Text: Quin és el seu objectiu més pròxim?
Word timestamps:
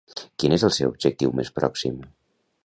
Quin 0.43 0.55
és 0.55 0.65
el 0.69 0.73
seu 0.77 0.89
objectiu 0.93 1.35
més 1.41 1.53
pròxim? 1.59 2.01